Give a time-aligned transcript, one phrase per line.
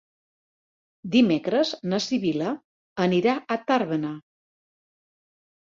[1.15, 2.49] Dimecres na Sibil·la
[3.07, 4.17] anirà a Tàrbena.